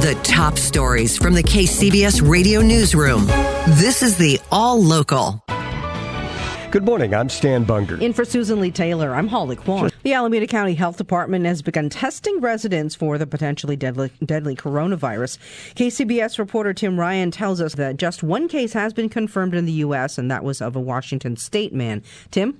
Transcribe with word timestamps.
The 0.00 0.18
top 0.22 0.56
stories 0.56 1.18
from 1.18 1.34
the 1.34 1.42
KCBS 1.42 2.26
radio 2.26 2.62
newsroom. 2.62 3.26
This 3.76 4.02
is 4.02 4.16
the 4.16 4.40
All 4.50 4.82
Local. 4.82 5.44
Good 6.70 6.86
morning. 6.86 7.14
I'm 7.14 7.28
Stan 7.28 7.64
Bunger. 7.66 8.00
In 8.00 8.14
for 8.14 8.24
Susan 8.24 8.62
Leigh 8.62 8.70
Taylor, 8.70 9.14
I'm 9.14 9.28
Holly 9.28 9.56
Quan. 9.56 9.90
The 10.02 10.14
Alameda 10.14 10.46
County 10.46 10.72
Health 10.72 10.96
Department 10.96 11.44
has 11.44 11.60
begun 11.60 11.90
testing 11.90 12.40
residents 12.40 12.94
for 12.94 13.18
the 13.18 13.26
potentially 13.26 13.76
deadly, 13.76 14.10
deadly 14.24 14.56
coronavirus. 14.56 15.36
KCBS 15.74 16.38
reporter 16.38 16.72
Tim 16.72 16.98
Ryan 16.98 17.30
tells 17.30 17.60
us 17.60 17.74
that 17.74 17.98
just 17.98 18.22
one 18.22 18.48
case 18.48 18.72
has 18.72 18.94
been 18.94 19.10
confirmed 19.10 19.54
in 19.54 19.66
the 19.66 19.72
U.S., 19.72 20.16
and 20.16 20.30
that 20.30 20.42
was 20.42 20.62
of 20.62 20.74
a 20.76 20.80
Washington 20.80 21.36
state 21.36 21.74
man. 21.74 22.02
Tim? 22.30 22.58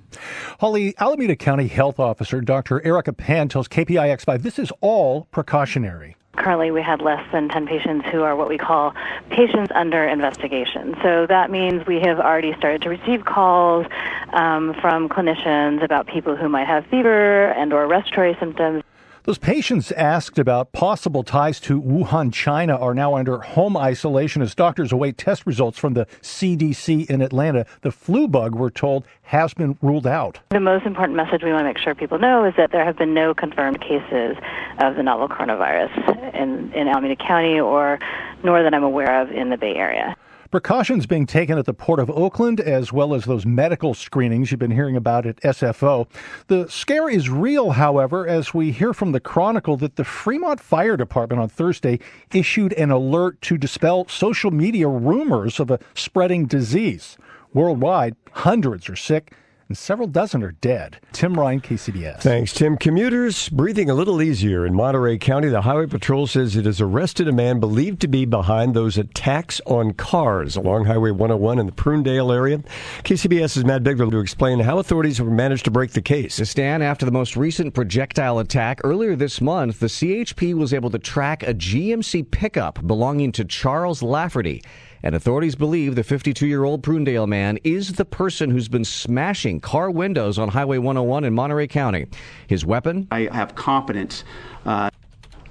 Holly, 0.59 0.93
Alameda 0.99 1.35
County 1.35 1.69
Health 1.69 1.99
Officer 1.99 2.39
Dr. 2.39 2.85
Erica 2.85 3.13
Pan 3.13 3.49
tells 3.49 3.67
KPIX5 3.67 4.43
this 4.43 4.59
is 4.59 4.71
all 4.81 5.25
precautionary. 5.31 6.15
Currently, 6.35 6.71
we 6.71 6.81
had 6.81 7.01
less 7.01 7.23
than 7.31 7.49
10 7.49 7.67
patients 7.67 8.07
who 8.09 8.23
are 8.23 8.35
what 8.35 8.47
we 8.47 8.57
call 8.57 8.93
patients 9.29 9.71
under 9.75 10.07
investigation. 10.07 10.95
So 11.03 11.27
that 11.27 11.51
means 11.51 11.85
we 11.85 11.99
have 11.99 12.19
already 12.19 12.53
started 12.53 12.81
to 12.83 12.89
receive 12.89 13.25
calls 13.25 13.85
um, 14.31 14.73
from 14.75 15.09
clinicians 15.09 15.83
about 15.83 16.07
people 16.07 16.37
who 16.37 16.47
might 16.47 16.67
have 16.67 16.85
fever 16.87 17.47
and 17.51 17.73
or 17.73 17.85
respiratory 17.85 18.37
symptoms. 18.39 18.83
Those 19.23 19.37
patients 19.37 19.91
asked 19.91 20.39
about 20.39 20.71
possible 20.71 21.21
ties 21.21 21.59
to 21.61 21.79
Wuhan, 21.79 22.33
China 22.33 22.75
are 22.75 22.95
now 22.95 23.15
under 23.15 23.37
home 23.37 23.77
isolation 23.77 24.41
as 24.41 24.55
doctors 24.55 24.91
await 24.91 25.15
test 25.19 25.45
results 25.45 25.77
from 25.77 25.93
the 25.93 26.07
CDC 26.23 27.07
in 27.07 27.21
Atlanta. 27.21 27.67
The 27.81 27.91
flu 27.91 28.27
bug, 28.27 28.55
we're 28.55 28.71
told, 28.71 29.05
has 29.21 29.53
been 29.53 29.77
ruled 29.79 30.07
out. 30.07 30.39
The 30.49 30.59
most 30.59 30.87
important 30.87 31.15
message 31.17 31.43
we 31.43 31.51
want 31.51 31.61
to 31.61 31.65
make 31.65 31.77
sure 31.77 31.93
people 31.93 32.17
know 32.17 32.45
is 32.45 32.55
that 32.57 32.71
there 32.71 32.83
have 32.83 32.97
been 32.97 33.13
no 33.13 33.35
confirmed 33.35 33.79
cases 33.79 34.37
of 34.79 34.95
the 34.95 35.03
novel 35.03 35.29
coronavirus 35.29 36.33
in, 36.33 36.73
in 36.73 36.87
Alameda 36.87 37.15
County 37.15 37.59
or 37.59 37.99
nor 38.43 38.63
that 38.63 38.73
I'm 38.73 38.83
aware 38.83 39.21
of 39.21 39.29
in 39.29 39.51
the 39.51 39.57
Bay 39.57 39.75
Area. 39.75 40.15
Precautions 40.51 41.05
being 41.05 41.25
taken 41.25 41.57
at 41.57 41.65
the 41.65 41.73
Port 41.73 41.97
of 41.97 42.09
Oakland, 42.09 42.59
as 42.59 42.91
well 42.91 43.13
as 43.13 43.23
those 43.23 43.45
medical 43.45 43.93
screenings 43.93 44.51
you've 44.51 44.59
been 44.59 44.69
hearing 44.69 44.97
about 44.97 45.25
at 45.25 45.39
SFO. 45.43 46.09
The 46.47 46.67
scare 46.67 47.09
is 47.09 47.29
real, 47.29 47.71
however, 47.71 48.27
as 48.27 48.53
we 48.53 48.73
hear 48.73 48.93
from 48.93 49.13
the 49.13 49.21
Chronicle 49.21 49.77
that 49.77 49.95
the 49.95 50.03
Fremont 50.03 50.59
Fire 50.59 50.97
Department 50.97 51.41
on 51.41 51.47
Thursday 51.47 52.01
issued 52.33 52.73
an 52.73 52.91
alert 52.91 53.41
to 53.43 53.57
dispel 53.57 54.05
social 54.09 54.51
media 54.51 54.89
rumors 54.89 55.57
of 55.57 55.71
a 55.71 55.79
spreading 55.93 56.47
disease. 56.47 57.17
Worldwide, 57.53 58.17
hundreds 58.33 58.89
are 58.89 58.97
sick 58.97 59.33
and 59.71 59.77
several 59.77 60.09
dozen 60.09 60.43
are 60.43 60.51
dead. 60.51 60.99
Tim 61.13 61.33
Ryan, 61.33 61.61
KCBS. 61.61 62.19
Thanks, 62.19 62.51
Tim. 62.51 62.75
Commuters 62.75 63.47
breathing 63.47 63.89
a 63.89 63.93
little 63.93 64.21
easier 64.21 64.65
in 64.65 64.73
Monterey 64.73 65.17
County. 65.17 65.47
The 65.47 65.61
Highway 65.61 65.87
Patrol 65.87 66.27
says 66.27 66.57
it 66.57 66.65
has 66.65 66.81
arrested 66.81 67.29
a 67.29 67.31
man 67.31 67.61
believed 67.61 68.01
to 68.01 68.09
be 68.09 68.25
behind 68.25 68.73
those 68.73 68.97
attacks 68.97 69.61
on 69.65 69.93
cars 69.93 70.57
along 70.57 70.83
Highway 70.83 71.11
101 71.11 71.57
in 71.57 71.67
the 71.67 71.71
Prunedale 71.71 72.35
area. 72.35 72.57
KCBS's 73.03 73.63
Matt 73.63 73.81
Bigler 73.81 74.11
to 74.11 74.19
explain 74.19 74.59
how 74.59 74.77
authorities 74.77 75.19
have 75.19 75.27
managed 75.27 75.63
to 75.63 75.71
break 75.71 75.91
the 75.91 76.01
case. 76.01 76.35
To 76.35 76.45
stand 76.45 76.83
after 76.83 77.05
the 77.05 77.13
most 77.13 77.37
recent 77.37 77.73
projectile 77.73 78.39
attack 78.39 78.81
earlier 78.83 79.15
this 79.15 79.39
month, 79.39 79.79
the 79.79 79.87
CHP 79.87 80.53
was 80.53 80.73
able 80.73 80.89
to 80.89 80.99
track 80.99 81.43
a 81.43 81.53
GMC 81.53 82.29
pickup 82.29 82.85
belonging 82.85 83.31
to 83.31 83.45
Charles 83.45 84.03
Lafferty 84.03 84.61
and 85.03 85.15
authorities 85.15 85.55
believe 85.55 85.95
the 85.95 86.03
52 86.03 86.47
year 86.47 86.63
old 86.63 86.83
Prunedale 86.83 87.27
man 87.27 87.57
is 87.63 87.93
the 87.93 88.05
person 88.05 88.49
who's 88.49 88.67
been 88.67 88.85
smashing 88.85 89.59
car 89.59 89.89
windows 89.89 90.37
on 90.37 90.49
Highway 90.49 90.77
101 90.77 91.23
in 91.23 91.33
Monterey 91.33 91.67
County. 91.67 92.07
His 92.47 92.65
weapon? 92.65 93.07
I 93.11 93.29
have 93.31 93.55
confidence. 93.55 94.23
Uh, 94.65 94.89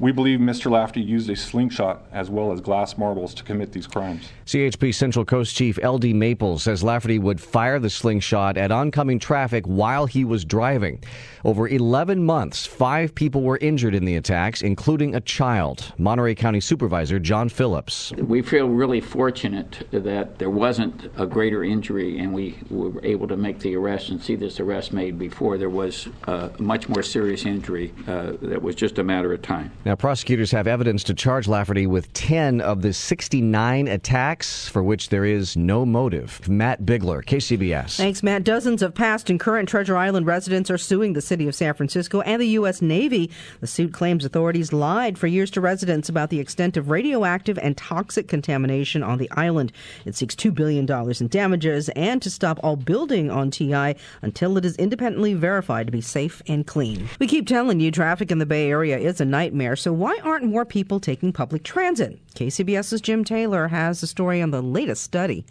we 0.01 0.13
believe 0.13 0.41
Mr. 0.41 0.71
Lafferty 0.71 1.03
used 1.03 1.29
a 1.29 1.37
slingshot 1.37 2.03
as 2.11 2.31
well 2.31 2.53
as 2.53 2.61
glass 2.61 2.97
marbles 2.97 3.35
to 3.35 3.45
commit 3.45 3.73
these 3.73 3.87
crimes. 3.87 4.29
CHP 4.47 4.95
Central 4.95 5.25
Coast 5.25 5.55
Chief 5.55 5.79
L.D. 5.83 6.15
Maples 6.15 6.63
says 6.63 6.83
Lafferty 6.83 7.19
would 7.19 7.41
fire 7.41 7.79
the 7.79 7.91
slingshot 7.91 8.57
at 8.57 8.73
oncoming 8.73 9.19
traffic 9.19 9.67
while 9.67 10.07
he 10.07 10.25
was 10.25 10.45
driving. 10.45 11.05
Over 11.45 11.69
11 11.69 12.25
months, 12.25 12.67
five 12.67 13.15
people 13.15 13.43
were 13.43 13.59
injured 13.59 13.95
in 13.95 14.05
the 14.05 14.17
attacks, 14.17 14.63
including 14.63 15.15
a 15.15 15.21
child. 15.21 15.93
Monterey 15.99 16.35
County 16.35 16.61
Supervisor 16.61 17.19
John 17.19 17.49
Phillips. 17.49 18.13
We 18.13 18.43
feel 18.43 18.69
really 18.69 19.01
fortunate 19.01 19.87
that 19.91 20.39
there 20.39 20.51
wasn't 20.51 21.11
a 21.17 21.27
greater 21.27 21.63
injury 21.63 22.19
and 22.19 22.33
we 22.33 22.59
were 22.71 23.05
able 23.05 23.29
to 23.29 23.37
make 23.37 23.59
the 23.61 23.77
arrest 23.77 24.09
and 24.09 24.21
see 24.21 24.35
this 24.35 24.61
arrest 24.61 24.93
made 24.93 25.19
before 25.19 25.59
there 25.59 25.71
was 25.71 26.09
a 26.25 26.51
much 26.59 26.89
more 26.89 27.03
serious 27.03 27.45
injury 27.45 27.93
uh, 28.09 28.33
that 28.43 28.63
was 28.63 28.75
just 28.75 28.99
a 28.99 29.05
matter 29.05 29.33
of 29.33 29.43
time. 29.43 29.71
Now, 29.91 29.97
prosecutors 29.97 30.53
have 30.53 30.69
evidence 30.69 31.03
to 31.03 31.15
charge 31.15 31.49
Lafferty 31.49 31.85
with 31.85 32.13
10 32.13 32.61
of 32.61 32.81
the 32.83 32.93
69 32.93 33.89
attacks 33.89 34.69
for 34.69 34.85
which 34.85 35.09
there 35.09 35.25
is 35.25 35.57
no 35.57 35.85
motive. 35.85 36.49
Matt 36.49 36.87
Bigler, 36.87 37.25
KCBS. 37.25 37.97
Thanks, 37.97 38.23
Matt. 38.23 38.45
Dozens 38.45 38.83
of 38.83 38.95
past 38.95 39.31
and 39.31 39.41
current 39.41 39.69
Treasure 39.69 39.97
Island 39.97 40.27
residents 40.27 40.71
are 40.71 40.79
suing 40.79 41.15
the 41.15 41.21
city 41.21 41.49
of 41.49 41.57
San 41.57 41.75
Francisco 41.75 42.21
and 42.21 42.41
the 42.41 42.47
U.S. 42.51 42.81
Navy. 42.81 43.33
The 43.59 43.67
suit 43.67 43.93
claims 43.93 44.25
authorities 44.25 44.73
lied 44.73 45.19
for 45.19 45.27
years 45.27 45.51
to 45.51 45.61
residents 45.61 46.09
about 46.09 46.31
the 46.31 46.39
extent 46.39 46.77
of 46.77 46.89
radioactive 46.89 47.59
and 47.59 47.77
toxic 47.77 48.29
contamination 48.29 49.03
on 49.03 49.19
the 49.19 49.29
island. 49.33 49.73
It 50.05 50.15
seeks 50.15 50.37
$2 50.37 50.55
billion 50.55 50.89
in 50.89 51.27
damages 51.27 51.89
and 51.97 52.23
to 52.23 52.31
stop 52.31 52.61
all 52.63 52.77
building 52.77 53.29
on 53.29 53.51
TI 53.51 53.97
until 54.23 54.57
it 54.57 54.65
is 54.65 54.77
independently 54.77 55.35
verified 55.35 55.89
to 55.89 55.91
be 55.93 56.01
safe 56.01 56.43
and 56.47 56.65
clean. 56.65 57.09
We 57.19 57.27
keep 57.27 57.49
telling 57.49 57.81
you 57.81 57.91
traffic 57.91 58.31
in 58.31 58.39
the 58.39 58.47
Bay 58.47 58.71
Area 58.71 58.97
is 58.97 59.21
a 59.21 59.25
nightmare. 59.25 59.79
So, 59.81 59.95
why 59.95 60.19
aren't 60.23 60.45
more 60.45 60.67
people 60.67 61.01
taking 61.01 61.33
public 61.33 61.63
transit? 61.63 62.21
KCBS's 62.35 63.01
Jim 63.01 63.25
Taylor 63.25 63.69
has 63.69 64.03
a 64.03 64.07
story 64.07 64.43
on 64.43 64.51
the 64.51 64.61
latest 64.61 65.03
study. 65.03 65.47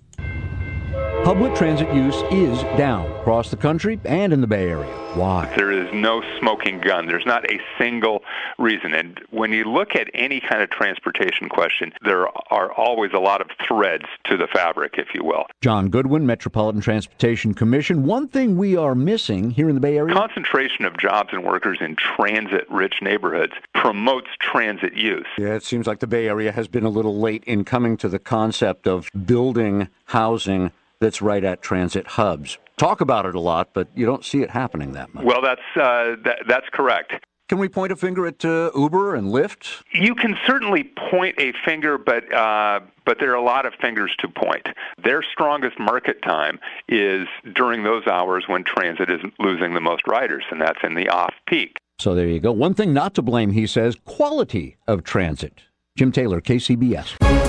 Public 1.24 1.54
transit 1.54 1.94
use 1.94 2.16
is 2.32 2.64
down 2.76 3.06
across 3.20 3.52
the 3.52 3.58
country 3.58 4.00
and 4.06 4.34
in 4.34 4.42
the 4.42 4.48
Bay 4.48 4.70
Area. 4.70 4.92
Why? 5.14 5.52
There 5.56 5.72
is 5.72 5.88
no 5.94 6.24
smoking 6.40 6.80
gun. 6.80 7.08
There's 7.08 7.26
not 7.26 7.50
a 7.52 7.60
single 7.78 8.24
reason. 8.58 8.94
And 8.94 9.20
when 9.30 9.52
you 9.52 9.66
look 9.66 9.96
at 9.96 10.10
any 10.14 10.40
kind 10.40 10.64
of 10.64 10.70
transportation 10.70 11.50
question, 11.50 11.94
there 12.04 12.28
are 12.52 12.72
always 12.74 13.12
a 13.14 13.20
lot 13.20 13.42
of 13.42 13.48
threads 13.68 14.06
to 14.26 14.38
the 14.38 14.48
fabric, 14.48 14.96
if 14.98 15.14
you 15.14 15.24
will. 15.24 15.46
John 15.62 15.90
Goodwin, 15.90 16.26
Metropolitan 16.26 16.82
Transportation 16.82 17.54
Commission. 17.54 18.06
One 18.06 18.28
thing 18.28 18.58
we 18.58 18.76
are 18.76 18.96
missing 18.96 19.52
here 19.52 19.70
in 19.70 19.76
the 19.76 19.82
Bay 19.82 19.98
Area 19.98 20.16
concentration 20.16 20.86
of 20.86 20.98
jobs 20.98 21.30
and 21.32 21.44
workers 21.44 21.80
in 21.82 21.96
transit 21.96 22.66
rich 22.72 22.96
neighborhoods 23.02 23.54
promotes 23.76 24.30
transit 24.40 24.96
use. 24.96 25.28
Yeah, 25.38 25.56
it 25.56 25.64
seems 25.64 25.86
like 25.86 26.00
the 26.00 26.08
Bay 26.08 26.28
Area 26.28 26.52
has 26.52 26.68
been 26.68 26.86
a 26.86 26.90
little 26.90 27.20
late 27.20 27.44
in 27.46 27.66
coming 27.66 27.98
to 27.98 28.10
the 28.10 28.20
concept 28.20 28.88
of 28.88 29.10
building 29.26 29.90
housing 30.06 30.72
that's 31.00 31.22
right 31.22 31.44
at 31.44 31.62
transit 31.62 32.08
hubs. 32.08 32.58
Talk 32.78 33.02
about 33.02 33.26
it 33.26 33.36
a 33.36 33.40
lot, 33.40 33.70
but 33.74 33.88
you 33.96 34.06
don't 34.06 34.24
see 34.24 34.42
it 34.42 34.50
happening 34.50 34.94
that 34.94 35.14
much. 35.14 35.26
Well, 35.26 35.42
that's 35.42 35.62
uh, 35.76 36.16
that, 36.24 36.44
that's 36.48 36.68
correct. 36.72 37.14
Can 37.50 37.58
we 37.58 37.68
point 37.68 37.92
a 37.92 37.96
finger 37.96 38.28
at 38.28 38.46
uh, 38.46 38.70
Uber 38.76 39.16
and 39.16 39.34
Lyft? 39.34 39.82
You 39.92 40.14
can 40.14 40.38
certainly 40.46 40.84
point 41.10 41.36
a 41.40 41.52
finger, 41.66 41.98
but 41.98 42.32
uh, 42.32 42.80
but 43.06 43.18
there 43.20 43.32
are 43.32 43.36
a 43.36 43.44
lot 43.44 43.66
of 43.66 43.74
fingers 43.82 44.16
to 44.20 44.28
point. 44.28 44.68
Their 45.04 45.24
strongest 45.24 45.80
market 45.80 46.22
time 46.22 46.60
is 46.88 47.28
during 47.56 47.84
those 47.84 48.06
hours 48.06 48.44
when 48.48 48.64
transit 48.64 49.10
is 49.10 49.20
losing 49.40 49.74
the 49.74 49.82
most 49.82 50.08
riders, 50.08 50.44
and 50.52 50.62
that's 50.62 50.80
in 50.84 50.94
the 50.94 51.10
off 51.10 51.34
peak. 51.48 51.78
So 51.98 52.14
there 52.14 52.28
you 52.28 52.40
go. 52.40 52.52
One 52.52 52.76
thing 52.76 52.94
not 52.94 53.16
to 53.16 53.24
blame, 53.24 53.52
he 53.52 53.66
says, 53.66 53.98
quality 54.06 54.78
of 54.88 55.04
transit. 55.04 55.64
Jim 55.98 56.12
Taylor, 56.12 56.40
KCBS. 56.40 57.49